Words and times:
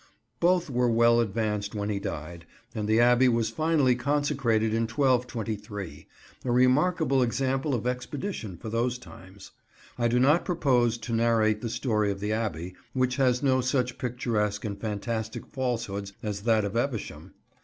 Both 0.39 0.67
were 0.67 0.89
well 0.89 1.19
advanced 1.19 1.75
when 1.75 1.89
he 1.89 1.99
died, 1.99 2.47
and 2.73 2.87
the 2.87 2.99
Abbey 2.99 3.29
was 3.29 3.51
finally 3.51 3.93
consecrated 3.95 4.73
in 4.73 4.87
1223; 4.87 6.07
a 6.43 6.51
remarkable 6.51 7.21
example 7.21 7.75
of 7.75 7.85
expedition 7.85 8.57
for 8.57 8.69
those 8.69 8.97
times. 8.97 9.51
I 9.99 10.07
do 10.07 10.19
not 10.19 10.43
propose 10.43 10.97
to 10.97 11.13
narrate 11.13 11.61
the 11.61 11.69
story 11.69 12.09
of 12.09 12.19
the 12.19 12.31
Abbey, 12.33 12.73
which 12.93 13.17
has 13.17 13.43
no 13.43 13.61
such 13.61 13.99
picturesque 13.99 14.65
and 14.65 14.81
fantastic 14.81 15.45
falsehoods 15.45 16.13
as 16.23 16.41
that 16.41 16.65
of 16.65 16.75
Evesham. 16.75 17.35